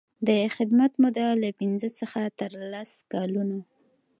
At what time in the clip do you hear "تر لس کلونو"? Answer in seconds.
2.39-3.59